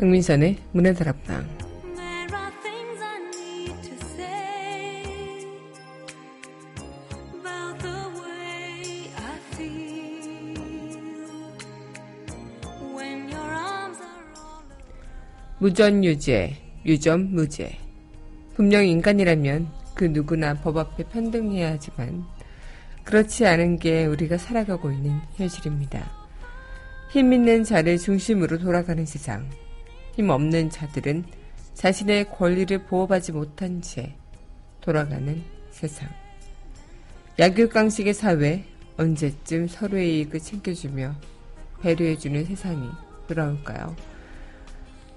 [0.00, 1.46] 강민선의 문화다락방
[15.58, 17.76] 무전유죄, 유전무죄.
[18.54, 22.24] 분명 인간이라면 그 누구나 법 앞에 평등해야 하지만
[23.04, 26.10] 그렇지 않은 게 우리가 살아가고 있는 현실입니다.
[27.10, 29.46] 힘 있는 자를 중심으로 돌아가는 세상.
[30.14, 31.24] 힘 없는 자들은
[31.74, 34.14] 자신의 권리를 보호받지 못한 채
[34.80, 36.08] 돌아가는 세상.
[37.38, 38.64] 약육강식의 사회,
[38.96, 41.14] 언제쯤 서로의 이익을 챙겨주며
[41.80, 42.88] 배려해주는 세상이
[43.26, 43.96] 돌아올까요?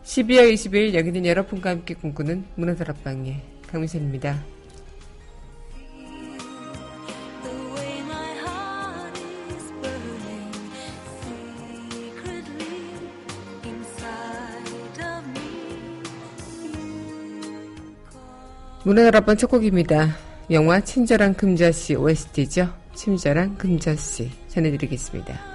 [0.03, 4.52] 12월 20일 여기는 여러분과 함께 꿈꾸는 문화다락방의 강미선입니다.
[18.85, 20.09] 문화다락방 첫 곡입니다.
[20.51, 22.67] 영화 친절한 금자씨 OST죠.
[22.93, 25.52] 친절한 금자씨 전해드리겠습니다.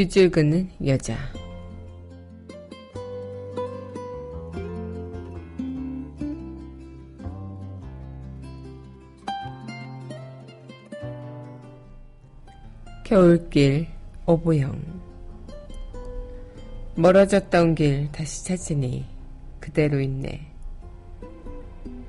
[0.00, 1.14] 밑줄 긋는 여자.
[13.04, 13.88] 겨울길
[14.24, 14.80] 오보영
[16.94, 19.04] 멀어졌던 길 다시 찾으니
[19.60, 20.50] 그대로 있네.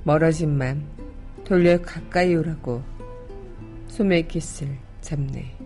[0.06, 0.88] 멀어진 맘
[1.44, 2.81] 돌려 가까이 오라고
[3.90, 5.61] 소매깃을 잡네.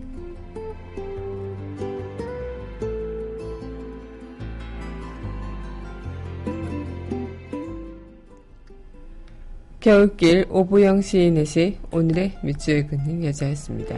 [9.86, 13.94] 겨울길 오보영 시인의 시 오늘의 밑줄 긋는 여자였습니다.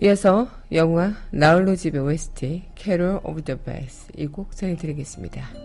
[0.00, 5.63] 이어서 영화 나홀로 집의 OST 캐롤 오브 더 베스 이 곡 전해드리겠습니다.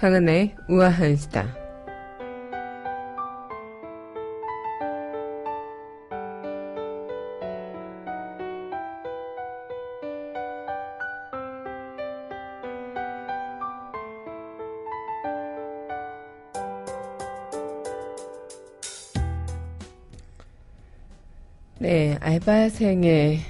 [0.00, 1.54] 강은의 우아한 수다.
[21.78, 23.40] 네, 알바생의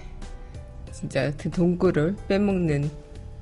[0.90, 2.90] 진짜 그 동굴을 빼먹는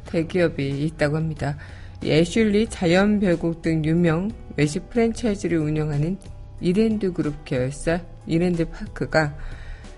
[0.05, 1.57] 대기업이 있다고 합니다.
[2.03, 6.19] 이 애슐리, 자연별곡 등 유명 외식 프랜차이즈를 운영하는
[6.61, 9.37] 이랜드 그룹 계열사 이랜드 파크가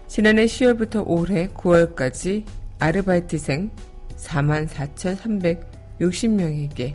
[0.07, 2.45] 지난해 10월부터 올해 9월까지
[2.79, 3.71] 아르바이트생
[4.17, 6.95] 44,360명에게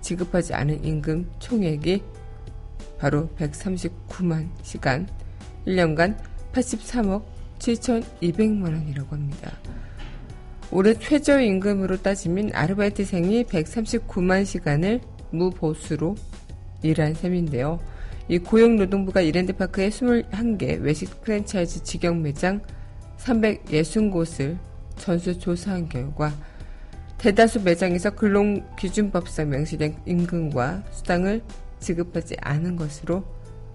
[0.00, 2.02] 지급하지 않은 임금 총액이
[2.98, 5.06] 바로 139만 시간,
[5.66, 6.16] 1년간
[6.52, 7.22] 83억
[7.58, 9.52] 7,200만 원이라고 합니다.
[10.72, 15.00] 올해 최저임금으로 따지면 아르바이트생이 139만 시간을
[15.30, 16.14] 무보수로
[16.82, 17.80] 일한 셈인데요.
[18.28, 22.60] 이 고용노동부가 이랜드파크의 21개 외식 프랜차이즈 직영 매장
[23.18, 24.56] 360곳을
[24.96, 26.32] 전수 조사한 결과
[27.18, 31.42] 대다수 매장에서 근로 기준법상 명시된 임금과 수당을
[31.80, 33.24] 지급하지 않은 것으로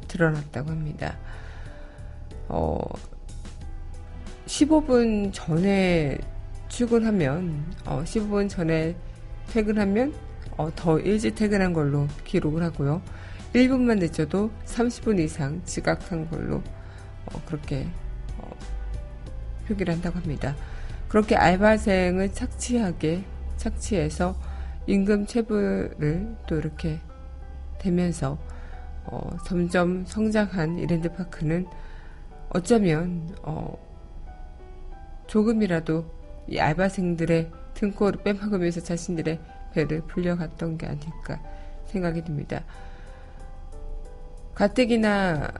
[0.07, 1.17] 드러났다고 합니다.
[2.47, 2.79] 어,
[4.45, 6.17] 15분 전에
[6.69, 8.95] 출근하면, 어, 15분 전에
[9.47, 10.13] 퇴근하면,
[10.57, 13.01] 어, 더 일찍 퇴근한 걸로 기록을 하고요.
[13.53, 16.57] 1분만 늦어도 30분 이상 지각한 걸로,
[17.27, 17.87] 어, 그렇게,
[18.37, 18.49] 어,
[19.67, 20.55] 표기를 한다고 합니다.
[21.07, 23.23] 그렇게 알바생을 착취하게,
[23.57, 24.35] 착취해서
[24.87, 26.99] 임금 체불을 또 이렇게
[27.79, 28.37] 되면서,
[29.05, 31.67] 어, 점점 성장한 이랜드 파크는
[32.49, 33.77] 어쩌면 어,
[35.27, 36.05] 조금이라도
[36.47, 39.39] 이 알바생들의 등골을 빼먹으면서 자신들의
[39.73, 41.41] 배를 불려갔던 게 아닐까
[41.87, 42.63] 생각이 듭니다.
[44.53, 45.51] 가뜩이나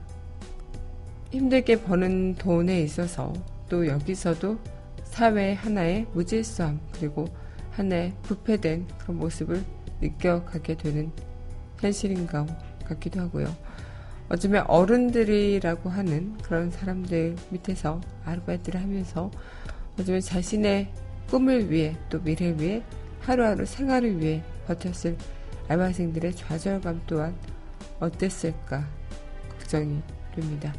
[1.30, 3.32] 힘들게 버는 돈에 있어서
[3.68, 4.58] 또 여기서도
[5.04, 7.26] 사회 하나의 무질서함 그리고
[7.72, 9.62] 하나의 부패된 그런 모습을
[10.00, 11.10] 느껴가게 되는
[11.78, 12.46] 현실인가
[12.86, 13.54] 같기도 하고요.
[14.28, 19.30] 어쩌면 어른들이라고 하는 그런 사람들 밑에서 아르바이트를 하면서
[19.98, 20.88] 어쩌면 자신의
[21.28, 22.82] 꿈을 위해 또 미래를 위해
[23.20, 25.16] 하루하루 생활을 위해 버텼을
[25.68, 27.34] 알바생들의 좌절감 또한
[27.98, 28.86] 어땠을까
[29.58, 30.00] 걱정이
[30.34, 30.72] 됩니다.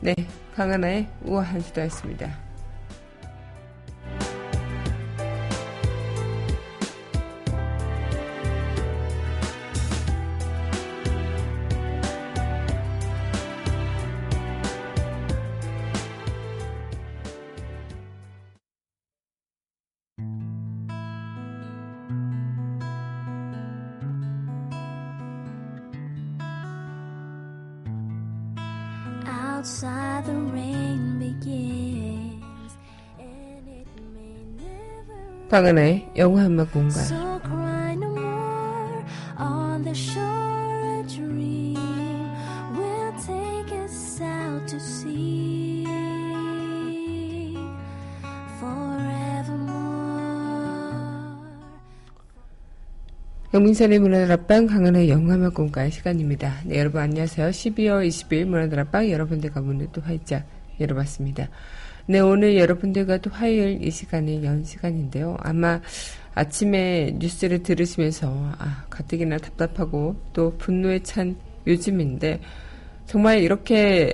[0.00, 0.14] 네,
[0.54, 2.49] 강하나의 우아한 수다였습니다.
[35.50, 37.02] 강하나의 영화 음악 공간.
[53.52, 56.60] 영민선의 문화들 앞방 강은의 영화만 공간 시간입니다.
[56.64, 57.48] 네, 여러분 안녕하세요.
[57.48, 60.46] 12월 20일 문화들 앞방 여러분들과 문을 또 활짝
[60.78, 61.48] 열어봤습니다.
[62.10, 65.36] 네, 오늘 여러분들과 또 화요일 이 시간이 연 시간인데요.
[65.38, 65.80] 아마
[66.34, 71.36] 아침에 뉴스를 들으시면서 아, 가뜩이나 답답하고 또 분노에 찬
[71.68, 72.40] 요즘인데
[73.06, 74.12] 정말 이렇게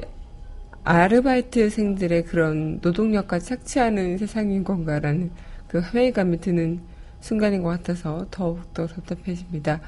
[0.84, 5.30] 아르바이트생들의 그런 노동력까지 착취하는 세상인 건가라는
[5.66, 6.80] 그 회의감이 드는
[7.20, 9.80] 순간인 것 같아서 더욱더 답답해집니다.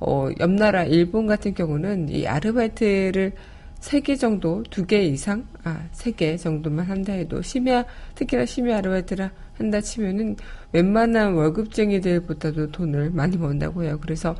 [0.00, 3.32] 어, 옆나라 일본 같은 경우는 이 아르바이트를
[3.84, 10.36] 세개 정도, 두개 이상, 아, 세개 정도만 한다 해도 심야, 특히나 심야 아르바이트를 한다 치면은
[10.72, 13.98] 웬만한 월급쟁이들보다도 돈을 많이 번다고 해요.
[14.00, 14.34] 그래서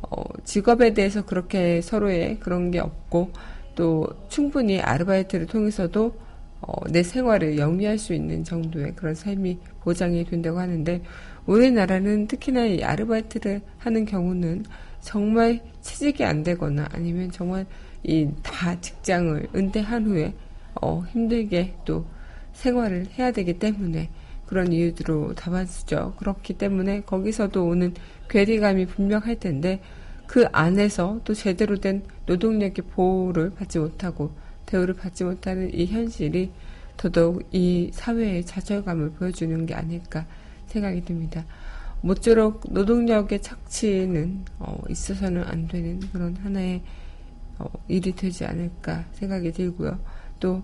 [0.00, 3.32] 어, 직업에 대해서 그렇게 서로의 그런 게 없고
[3.74, 6.14] 또 충분히 아르바이트를 통해서도
[6.60, 11.02] 어, 내 생활을 영위할 수 있는 정도의 그런 삶이 보장이 된다고 하는데
[11.46, 14.64] 우리나라는 특히나 이 아르바이트를 하는 경우는
[15.00, 17.66] 정말 취직이 안 되거나 아니면 정말
[18.04, 20.34] 이 다 직장을 은퇴한 후에
[20.80, 22.04] 어, 힘들게 또
[22.52, 24.10] 생활을 해야 되기 때문에
[24.46, 26.14] 그런 이유들로 다반수죠.
[26.16, 27.94] 그렇기 때문에 거기서도 오는
[28.28, 29.80] 괴리감이 분명할 텐데
[30.26, 34.32] 그 안에서 또 제대로 된 노동력의 보호를 받지 못하고
[34.66, 36.50] 대우를 받지 못하는 이 현실이
[36.96, 40.26] 더더욱 이 사회의 좌절감을 보여주는 게 아닐까
[40.66, 41.44] 생각이 듭니다.
[42.00, 47.03] 모쪼록 노동력의 착취는 어, 있어서는 안 되는 그런 하나의 어,
[47.88, 49.98] 일이 되지 않을까 생각이 들고요.
[50.40, 50.62] 또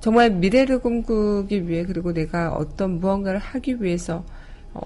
[0.00, 4.24] 정말 미래를 꿈꾸기 위해 그리고 내가 어떤 무언가를 하기 위해서
[4.74, 4.80] 어,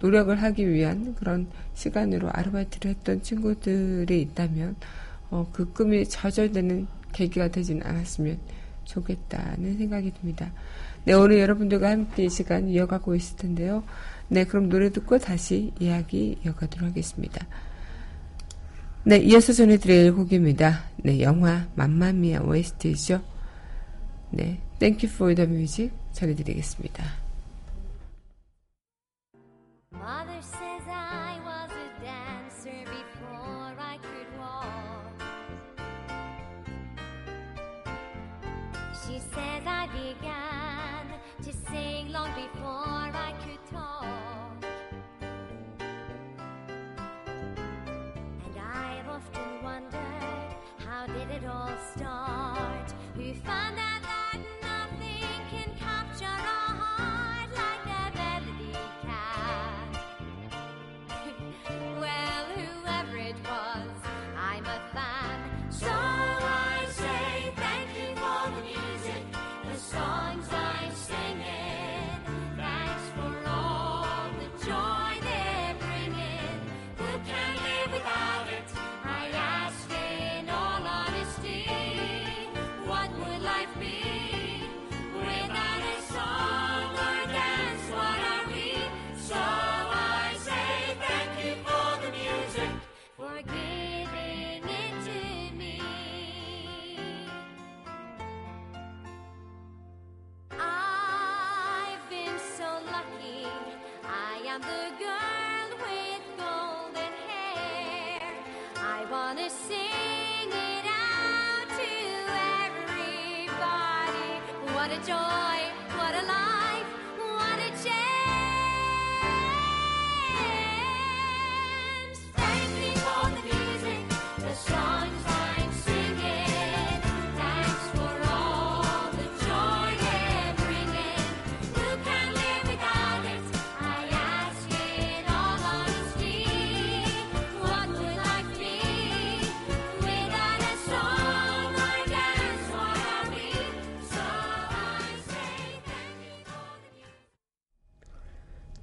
[0.00, 4.76] 노력을 하기 위한 그런 시간으로 아르바이트를 했던 친구들이 있다면
[5.30, 8.38] 어, 그 꿈이 좌절되는 계기가 되진 않았으면
[8.84, 10.52] 좋겠다는 생각이 듭니다.
[11.04, 13.84] 네, 오늘 여러분들과 함께 이 시간 이어가고 있을 텐데요.
[14.28, 17.46] 네, 그럼 노래 듣고 다시 이야기 이어가도록 하겠습니다.
[19.02, 20.84] 네, 이어서 전해드릴 곡입니다.
[20.98, 23.22] 네, 영화 맘마미아 OST죠.
[24.30, 27.04] 네, Thank you for the music 전해드리겠습니다.
[83.42, 84.39] Life be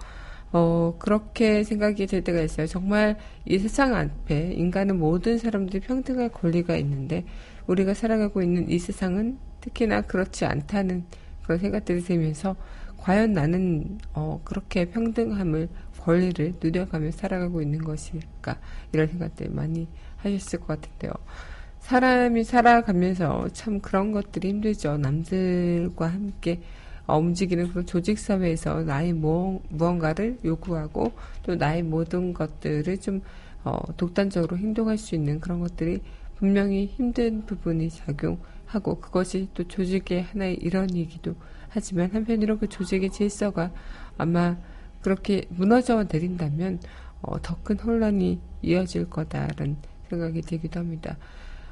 [0.56, 2.68] 어, 그렇게 생각이 들 때가 있어요.
[2.68, 7.24] 정말 이 세상 앞에 인간은 모든 사람들이 평등할 권리가 있는데
[7.66, 11.06] 우리가 살아가고 있는 이 세상은 특히나 그렇지 않다는
[11.42, 12.54] 그런 생각들이 들면서
[12.98, 15.68] 과연 나는 어, 그렇게 평등함을
[15.98, 18.60] 권리를 누려가며 살아가고 있는 것일까
[18.92, 21.12] 이런 생각들 많이 하셨을 것 같은데요.
[21.80, 24.98] 사람이 살아가면서 참 그런 것들이 힘들죠.
[24.98, 26.60] 남들과 함께
[27.06, 33.20] 어, 움직이는 그런 조직 사회에서 나의 뭐, 무언가를 요구하고 또 나의 모든 것들을 좀
[33.64, 36.00] 어, 독단적으로 행동할 수 있는 그런 것들이
[36.36, 41.34] 분명히 힘든 부분이 작용하고 그것이 또 조직의 하나의 일원이기도
[41.68, 43.70] 하지만 한편으로 그 조직의 질서가
[44.16, 44.56] 아마
[45.02, 46.80] 그렇게 무너져 내린다면
[47.22, 49.76] 어, 더 큰 혼란이 이어질 거다라는
[50.10, 51.16] 생각이 들기도 합니다.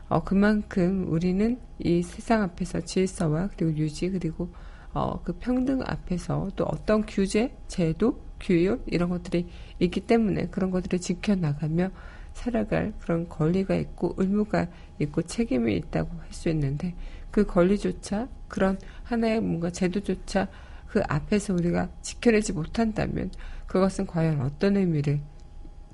[0.09, 4.51] 어, 그만큼 우리는 이 세상 앞에서 질서와 그리고 유지 그리고
[4.95, 10.99] 어, 그 평등 앞에서 또 어떤 규제, 제도, 규율 이런 것들이 있기 때문에 그런 것들을
[10.99, 11.91] 지켜나가며
[12.35, 14.67] 살아갈 그런 권리가 있고 의무가
[14.99, 16.95] 있고 책임이 있다고 할 수 있는데
[17.31, 20.49] 그 권리조차 그런 하나의 뭔가 제도조차
[20.87, 23.31] 그 앞에서 우리가 지켜내지 못한다면
[23.67, 25.21] 그것은 과연 어떤 의미를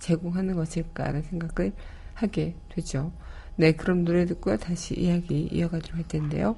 [0.00, 1.72] 제공하는 것일까라는 생각을
[2.14, 3.12] 하게 되죠.
[3.56, 6.56] 네, 그럼 노래 듣고 다시 이야기 이어가도록 할 텐데요.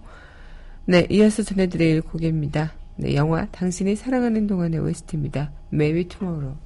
[0.87, 2.73] 네, 이어서 전해드릴 곡입니다.
[2.97, 5.53] 네, 영화 당신이 사랑하는 동안의 OST입니다.
[5.73, 6.57] Maybe Tomorrow.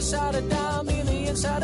[0.00, 1.62] other side of dime, in the inside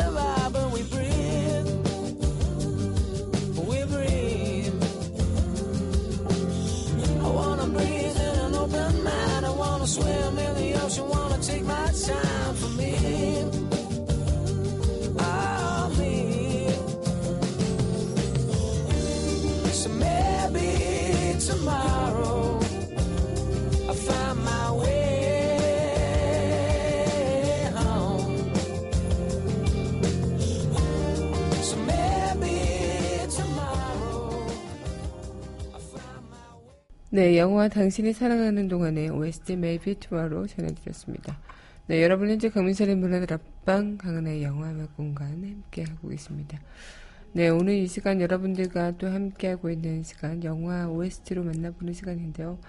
[37.17, 41.35] 네, 영화 당신이 사랑하는 동안의 OST Maybe Tomorrow 전해드렸습니다.
[41.87, 46.59] 네, 여러분 현재 강민선의 문화들 앞방 강은의 영화음악 공간 함께하고 계십니다.
[47.33, 52.59] 네, 오늘 이 시간 여러분들과 또 함께하고 있는 시간 영화 OST로 만나보는 시간인데요.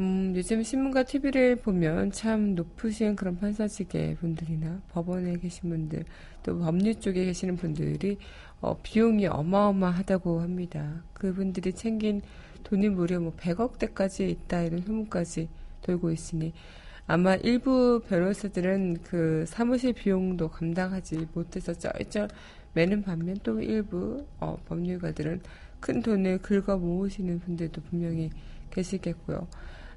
[0.00, 6.06] 음, 요즘 신문과 TV를 보면 참 높으신 그런 판사직의 분들이나 법원에 계신 분들,
[6.42, 8.18] 또 법률 쪽에 계시는 분들이
[8.60, 11.04] 어, 비용이 어마어마하다고 합니다.
[11.12, 12.20] 그분들이 챙긴
[12.64, 15.48] 돈이 무려 뭐 100억대까지 있다 이런 소문까지
[15.82, 16.52] 돌고 있으니
[17.06, 22.28] 아마 일부 변호사들은 그 사무실 비용도 감당하지 못해서 쩔쩔
[22.74, 25.40] 매는 반면 또 일부 어, 법률가들은
[25.80, 28.30] 큰 돈을 긁어 모으시는 분들도 분명히
[28.70, 29.48] 계시겠고요.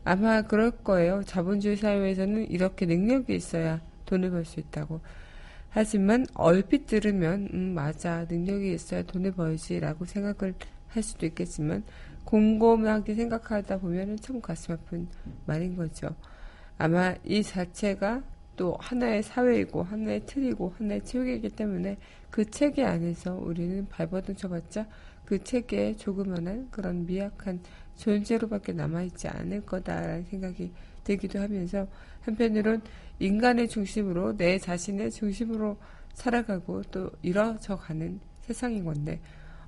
[0.03, 1.21] 아마 그럴 거예요.
[1.23, 5.01] 자본주의 사회에서는 이렇게 능력이 있어야 돈을 벌 수 있다고.
[5.69, 10.53] 하지만 얼핏 들으면 음 맞아 능력이 있어야 돈을 벌지라고 생각을
[10.87, 11.83] 할 수도 있겠지만
[12.25, 15.07] 곰곰하게 생각하다 보면은 참 가슴 아픈
[15.45, 16.15] 말인 거죠.
[16.77, 18.23] 아마 이 자체가
[18.55, 21.97] 또 하나의 사회이고 하나의 틀이고 하나의 체육이기 때문에
[22.29, 24.87] 그 체계 안에서 우리는 발버둥 쳐봤자
[25.25, 27.59] 그 체계에 조그만한 그런 미약한
[27.95, 30.71] 존재로밖에 남아있지 않을 거다라는 생각이
[31.03, 31.87] 들기도 하면서
[32.21, 32.81] 한편으론
[33.19, 35.77] 인간의 중심으로 내 자신의 중심으로
[36.13, 39.19] 살아가고 또 이뤄져 가는 세상인 건데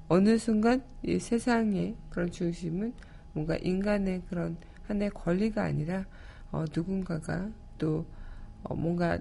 [0.07, 2.93] 어느 순간 이 세상의 그런 중심은
[3.33, 6.05] 뭔가 인간의 그런 하나의 권리가 아니라
[6.51, 8.05] 어, 누군가가 또
[8.63, 9.19] 어, 뭔가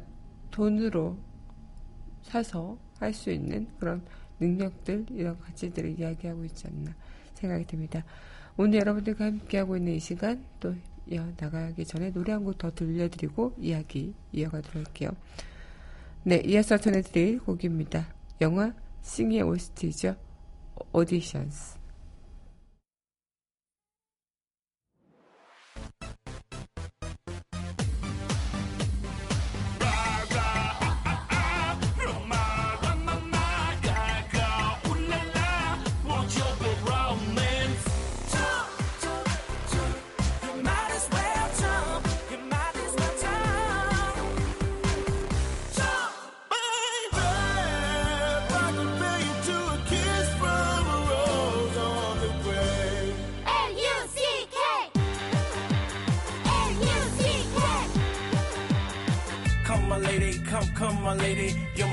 [0.50, 1.18] 돈으로
[2.22, 4.02] 사서 할 수 있는 그런
[4.40, 6.94] 능력들 이런 가치들을 이야기하고 있지 않나
[7.34, 8.04] 생각이 듭니다.
[8.56, 10.74] 오늘 여러분들과 함께하고 있는 이 시간 또
[11.06, 15.10] 이어 나가기 전에 노래 한 곡 더 들려드리고 이야기 이어가도록 할게요.
[16.22, 18.06] 네, 이어서 전해드릴 곡입니다.
[18.40, 20.16] 영화 싱의 OST죠.
[20.92, 21.04] 오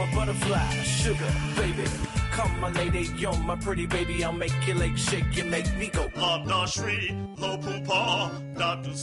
[0.06, 1.84] my butterfly, sugar, baby.
[2.32, 4.24] Come, my lady, you're my pretty baby.
[4.24, 6.10] I'll make your legs shake, you make me go.
[6.16, 8.96] Up the street, low poom paw, not to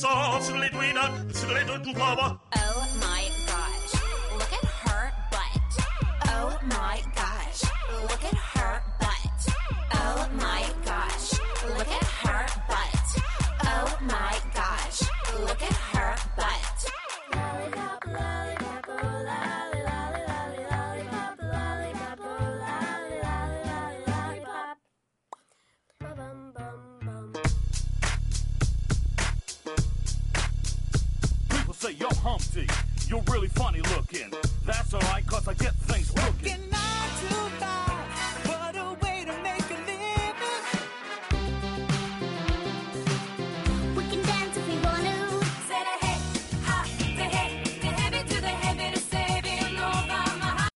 [32.09, 32.67] You're Humpty,
[33.07, 34.33] you're really funny looking.
[34.65, 36.25] That's alright, cause I get things cooking.
[36.25, 40.57] Working nine to five, what a way to make a living.
[43.95, 45.45] We can dance if we want to.
[45.69, 46.19] Say the hey,
[46.65, 50.69] ha, the hey, the heavy to the heavy to saving over my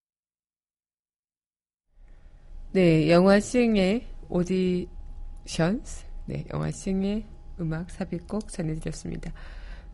[2.72, 6.04] 네, 영화 싱의 오디션스.
[6.26, 7.26] 네, 영화 싱의
[7.58, 9.32] 음악 삽입곡 전해드렸습니다.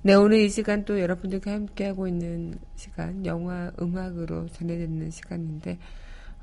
[0.00, 5.76] 네, 오늘 이 시간 또 여러분들과 함께하고 있는 시간, 영화, 음악으로 전해듣는 시간인데,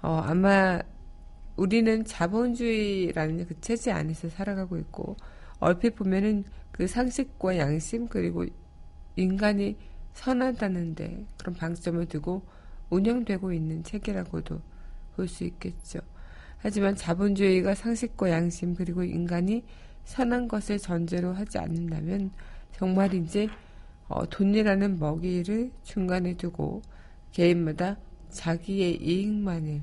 [0.03, 0.79] 어, 아마
[1.55, 5.17] 우리는 자본주의라는 그 체제 안에서 살아가고 있고,
[5.59, 8.45] 얼핏 보면은 그 상식과 양심, 그리고
[9.15, 9.77] 인간이
[10.13, 12.41] 선하다는데 그런 방점을 두고
[12.89, 14.61] 운영되고 있는 체계라고도
[15.15, 15.99] 볼 수 있겠죠.
[16.57, 19.63] 하지만 자본주의가 상식과 양심, 그리고 인간이
[20.05, 22.31] 선한 것을 전제로 하지 않는다면
[22.71, 23.47] 정말 이제
[24.07, 26.81] 어, 돈이라는 먹이를 중간에 두고
[27.31, 27.97] 개인마다
[28.29, 29.81] 자기의 이익만을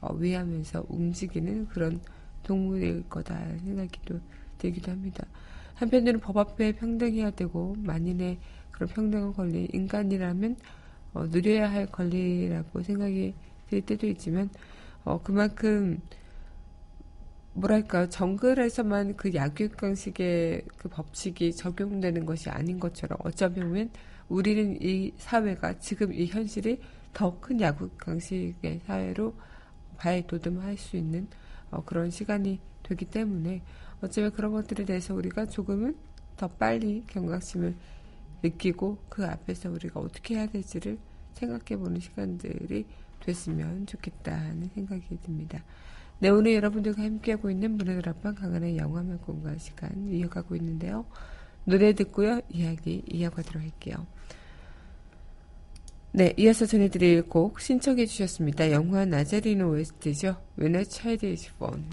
[0.00, 2.00] 어, 위하면서 움직이는 그런
[2.42, 4.20] 동물일 거다라는 생각이 또
[4.58, 5.26] 들기도 합니다.
[5.74, 8.38] 한편으로는 법 앞에 평등해야 되고 만인의
[8.70, 10.56] 그런 평등한 권리, 인간이라면
[11.14, 13.34] 어, 누려야 할 권리라고 생각이
[13.70, 14.50] 들 때도 있지만
[15.04, 16.00] 어, 그만큼
[17.54, 23.90] 뭐랄까 정글에서만 그 약육강식의 그 법칙이 적용되는 것이 아닌 것처럼 어쩌면
[24.28, 26.80] 우리는 이 사회가 지금 이 현실이
[27.12, 29.34] 더 큰 약육강식의 사회로
[29.98, 31.28] 발돋움할 수 있는
[31.70, 33.62] 어, 그런 시간이 되기 때문에
[34.00, 35.96] 어쩌면 그런 것들에 대해서 우리가 조금은
[36.36, 37.74] 더 빨리 경각심을
[38.42, 40.98] 느끼고 그 앞에서 우리가 어떻게 해야 될지를
[41.34, 42.86] 생각해보는 시간들이
[43.20, 45.62] 됐으면 좋겠다는 생각이 듭니다.
[46.20, 51.04] 네, 오늘 여러분들과 함께하고 있는 문화들 앞방 강한의 영화만 공간 시간 이어가고 있는데요.
[51.64, 52.40] 노래 듣고요.
[52.48, 54.06] 이야기 이어가도록 할게요.
[56.18, 58.72] 네, 이어서 전해드릴 곡 신청해 주셨습니다.
[58.72, 60.34] 영화 나자리노 OST죠.
[60.58, 61.84] When a Child is Born.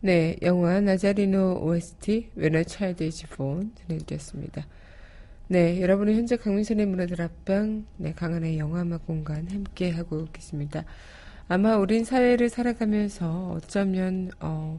[0.00, 2.30] 네, 영화 나자리노 OST
[2.68, 4.64] Child is Born 전해드렸습니다.
[5.48, 10.84] 네, 여러분은 현재 강민선의 문화들 앞방 네, 강한의 영화음악 공간 함께 하고 계십니다.
[11.48, 14.78] 아마 우린 사회를 살아가면서 어쩌면 어,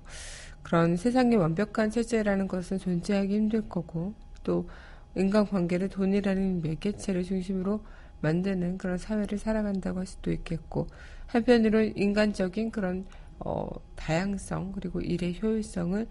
[0.63, 4.13] 그런 세상의 완벽한 체제라는 것은 존재하기 힘들 거고
[4.45, 4.69] 또
[5.17, 7.83] 인간관계를 돈이라는 매개체를 중심으로
[8.21, 10.87] 만드는 그런 사회를 살아간다고 할 수도 있겠고
[11.27, 13.05] 한편으로 인간적인 그런
[13.39, 16.07] 어, 다양성 그리고 일의 효율성을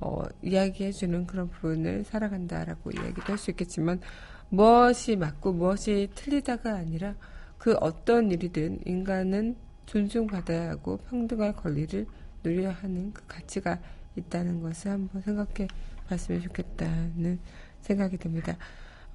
[0.00, 4.00] 어, 이야기해주는 그런 부분을 살아간다라고 이야기도 할 수 있겠지만
[4.48, 7.14] 무엇이 맞고 무엇이 틀리다가 아니라
[7.58, 9.56] 그 어떤 일이든 인간은
[9.86, 12.06] 존중받아야 하고 평등할 권리를
[12.42, 13.78] 누려야 하는 그 가치가
[14.16, 15.68] 있다는 것을 한번 생각해
[16.08, 17.38] 봤으면 좋겠다는
[17.80, 18.56] 생각이 듭니다.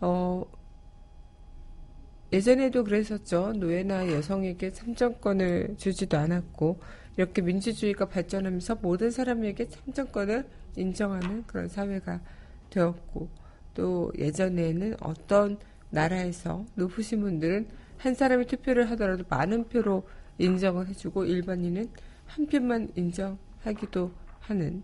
[0.02, 0.44] 어,
[2.32, 3.54] 예전에도 그랬었죠.
[3.54, 6.80] 노예나 여성에게 참정권을 주지도 않았고,
[7.20, 10.46] 이렇게 민주주의가 발전하면서 모든 사람에게 참정권을
[10.78, 12.22] 인정하는 그런 사회가
[12.70, 13.28] 되었고
[13.74, 15.58] 또 예전에는 어떤
[15.90, 21.90] 나라에서 높으신 분들은 한 사람이 투표를 하더라도 많은 표로 인정을 해주고 일반인은
[22.26, 24.84] 한 표만 인정하기도 하는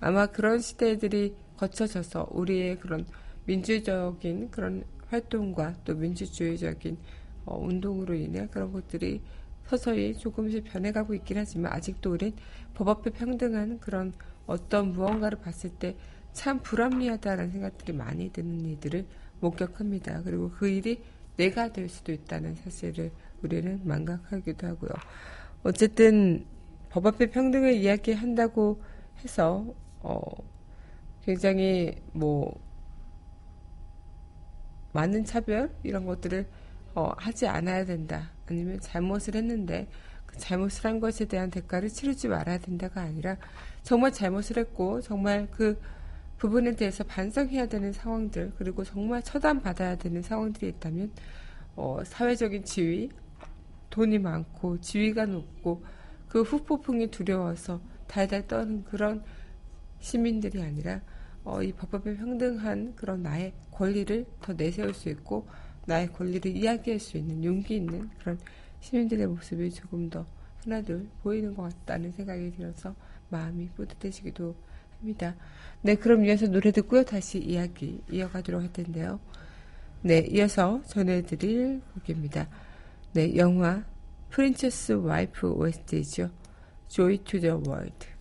[0.00, 3.06] 아마 그런 시대들이 거쳐져서 우리의 그런
[3.44, 6.98] 민주적인 그런 활동과 또 민주주의적인
[7.44, 9.22] 어, 운동으로 인해 그런 것들이
[9.68, 12.34] 서서히 조금씩 변해가고 있긴 하지만 아직도 우린
[12.74, 14.12] 법 앞에 평등한 그런
[14.46, 15.96] 어떤 무언가를 봤을 때
[16.38, 19.06] 참 불합리하다라는 생각들이 많이 드는 일들을
[19.40, 20.22] 목격합니다.
[20.22, 21.02] 그리고 그 일이
[21.36, 23.10] 내가 될 수도 있다는 사실을
[23.42, 24.90] 우리는 망각하기도 하고요.
[25.64, 26.46] 어쨌든
[26.90, 28.80] 법 앞에 평등을 이야기한다고
[29.24, 30.20] 해서 어,
[31.24, 32.56] 굉장히 뭐
[34.92, 36.46] 많은 차별 이런 것들을
[36.94, 38.30] 어, 하지 않아야 된다.
[38.48, 39.88] 아니면 잘못을 했는데
[40.26, 43.36] 그 잘못을 한 것에 대한 대가를 치르지 말아야 된다가 아니라
[43.82, 45.80] 정말 잘못을 했고 정말 그
[46.38, 51.10] 부분에 대해서 반성해야 되는 상황들 그리고 정말 처단받아야 되는 상황들이 있다면
[51.76, 53.10] 어, 사회적인 지위
[53.90, 55.84] 돈이 많고 지위가 높고
[56.28, 59.24] 그 후폭풍이 두려워서 달달 떠는 그런
[60.00, 61.00] 시민들이 아니라
[61.44, 65.48] 어, 이 법법에 평등한 그런 나의 권리를 더 내세울 수 있고
[65.88, 68.38] 나의 권리를 이야기할 수 있는 용기 있는 그런
[68.80, 70.26] 시민들의 모습이 조금 더
[70.62, 72.94] 하나둘 보이는 것 같다는 생각이 들어서
[73.30, 74.54] 마음이 뿌듯해지기도
[74.98, 75.34] 합니다.
[75.80, 77.04] 네, 그럼 이어서 노래 듣고요.
[77.04, 79.18] 다시 이야기 이어가도록 할 텐데요.
[80.02, 82.48] 네, 이어서 전해드릴 곡입니다.
[83.14, 83.82] 네, 영화
[84.28, 86.30] 프린체스 와이프 OST죠.
[86.88, 88.17] Joy to the World.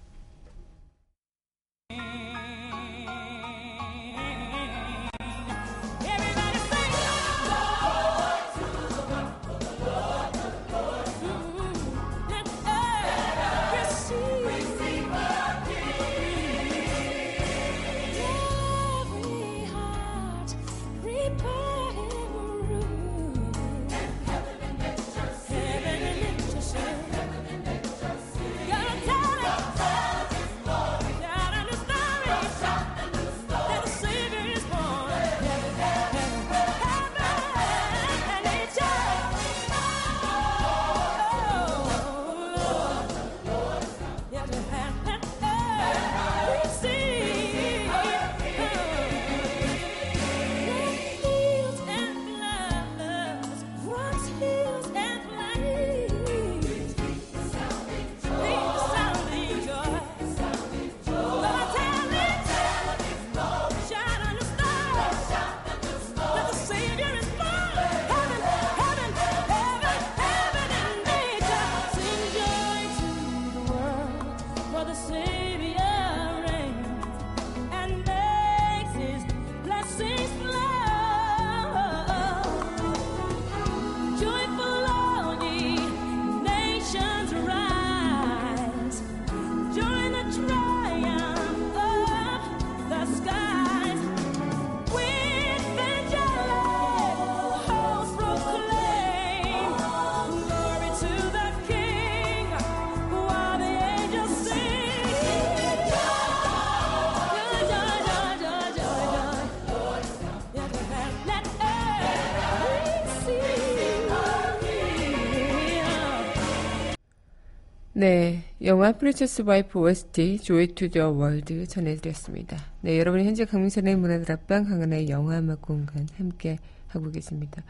[117.99, 122.55] 네, 영화 Preacher's Wife OST Joy to the World 전해드렸습니다.
[122.81, 127.63] 네, 여러분 현재 강민선의 문화다락방 강한의 영화 음악 공간 함께 하고 계십니다.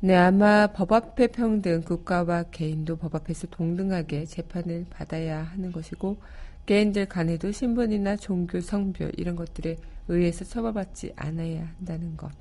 [0.00, 6.16] 네, 아마 법 앞에 평등, 국가와 개인도 법 앞에서 동등하게 재판을 받아야 하는 것이고
[6.66, 9.76] 개인들 간에도 신분이나 종교, 성별 이런 것들에
[10.08, 12.32] 의해서 처벌받지 않아야 한다는 것.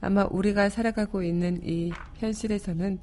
[0.00, 2.98] 아마 우리가 살아가고 있는 이 현실에서는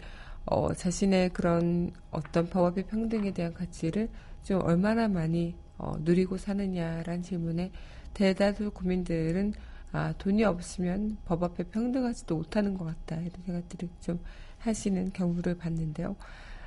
[0.52, 4.10] 어, 자신의 그런 어떤 법의 평등에 대한 가치를
[4.44, 7.72] 좀 얼마나 많이 어, 누리고 사느냐라는 질문에
[8.16, 9.54] 대다수 국민들은
[9.92, 14.20] 아, 돈이 없으면 법 앞에 평등하지도 못하는 것 같다 이런 생각들을 좀
[14.58, 16.16] 하시는 경우를 봤는데요.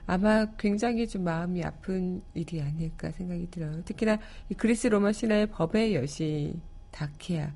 [0.06, 3.82] 아마 굉장히 좀 마음이 아픈 일이 아닐까 생각이 들어요.
[3.84, 4.18] 특히나
[4.48, 6.60] 이 그리스 로마 신화의 법의 여신
[6.92, 7.52] 다케아,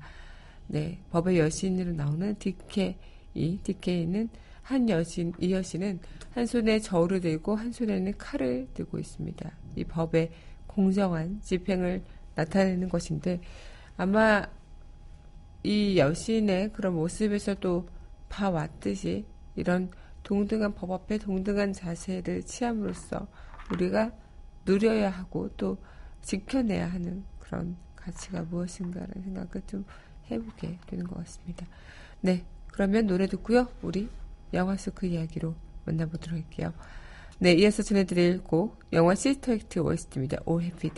[0.67, 2.97] 네 법의 여신으로 나오는 디케
[3.33, 4.29] 이, 디케이는
[4.67, 6.01] 한 여신, 이 여신은
[6.33, 9.49] 한 손에 저울을 들고 한 손에는 칼을 들고 있습니다.
[9.77, 10.29] 이 법의
[10.67, 12.03] 공정한 집행을
[12.35, 13.39] 나타내는 것인데
[13.95, 14.45] 아마
[15.63, 17.87] 이 여신의 그런 모습에서 도
[18.27, 19.25] 봐왔듯이
[19.55, 19.89] 이런
[20.23, 23.25] 동등한 법 앞에 동등한 자세를 취함으로써
[23.71, 24.11] 우리가
[24.65, 25.77] 누려야 하고 또
[26.23, 29.85] 지켜내야 하는 그런 가치가 무엇인가라는 생각을 좀
[30.29, 31.65] 해보게 되는 것 같습니다.
[32.19, 33.69] 네, 그러면 노래 듣고요.
[33.81, 34.09] 우리
[34.53, 35.55] 영화 속 그 이야기로
[35.85, 36.73] 만나보도록 할게요.
[37.39, 40.37] 네, 이어서 전해드릴 곡 영화 시스터 액트 OST입니다.
[40.45, 40.89] 오 해피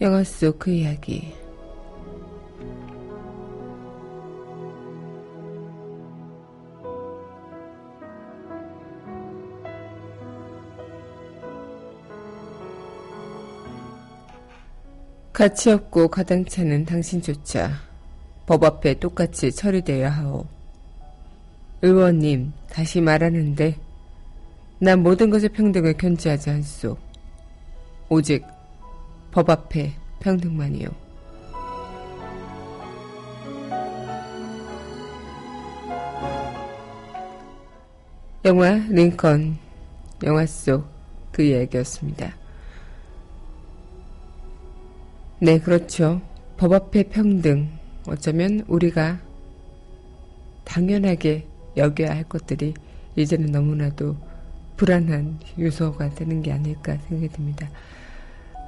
[0.00, 1.34] 영화 속 그 이야기.
[15.34, 17.70] 가치 없고 가당찮은 당신조차
[18.46, 20.46] 법 앞에 똑같이 처리되어야 하오.
[21.82, 23.76] 의원님, 다시 말하는데,
[24.78, 26.96] 난 모든 것의 평등을 견지하지 않소.
[28.08, 28.44] 오직
[29.30, 30.88] 법 앞에 평등만이요.
[38.44, 39.58] 영화 링컨
[40.24, 41.00] 영화 속
[41.32, 42.36] 그 이야기였습니다.
[45.40, 46.20] 네, 그렇죠.
[46.56, 47.70] 법 앞에 평등.
[48.06, 49.20] 어쩌면 우리가
[50.64, 52.74] 당연하게 여겨야 할 것들이
[53.16, 54.16] 이제는 너무나도
[54.76, 57.70] 불안한 요소가 되는 게 아닐까 생각이 듭니다.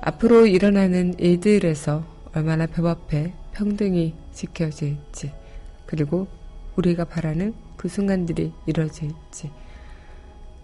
[0.05, 5.33] 앞으로 일어나는 일들에서 얼마나 법 앞에 평등이 지켜질지,
[5.87, 6.27] 그리고
[6.75, 9.53] 우리가 바라는 그 순간들이 이뤄질지,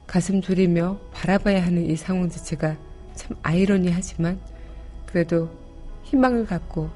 [0.08, 2.76] 가슴 졸이며 바라봐야 하는 이 상황 자체가
[3.14, 4.40] 참 아이러니하지만,
[5.06, 5.48] 그래도
[6.02, 6.90] 희망을 갖고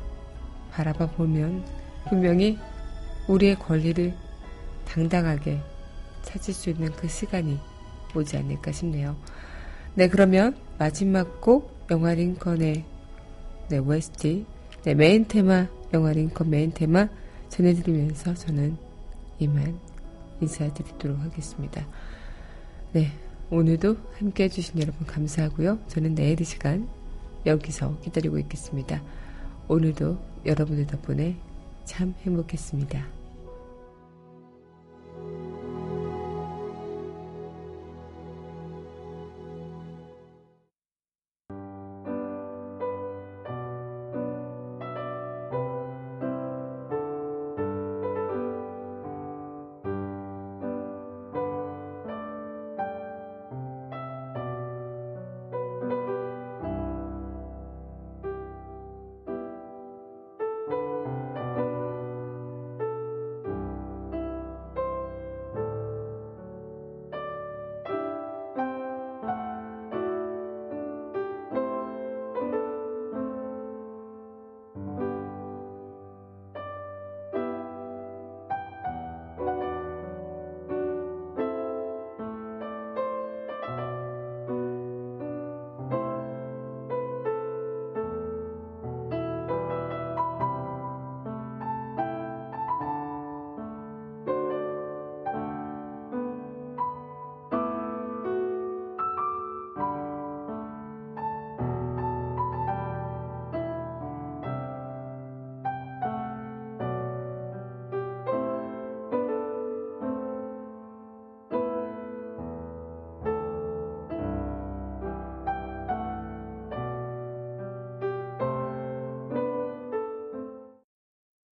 [0.73, 1.65] 바라봐 보면
[2.09, 2.59] 분명히
[3.29, 4.15] 우리의 권리를
[4.85, 5.61] 당당하게
[6.23, 7.61] 찾을 수 있는 그 시간이
[8.17, 9.15] 오지 않을까 싶네요.
[9.95, 12.85] 네, 그러면 마지막 곡 영화 링컨의
[13.69, 14.47] 네, OST
[14.85, 17.07] 네, 메인 테마 영화 링컨 메인 테마
[17.51, 18.79] 전해드리면서 저는
[19.39, 19.79] 이만
[20.41, 21.87] 인사드리도록 하겠습니다.
[22.93, 23.13] 네,
[23.51, 25.81] 오늘도 함께 해주신 여러분 감사하고요.
[25.89, 26.89] 저는 내일 이 시간
[27.45, 29.03] 여기서 기다리고 있겠습니다.
[29.69, 31.37] 오늘도 여러분들 덕분에
[31.85, 33.22] 참 행복했습니다.